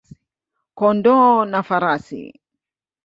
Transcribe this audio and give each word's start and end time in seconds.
kondoo 0.77 1.35
na 1.51 1.59
farasi. 1.67 2.21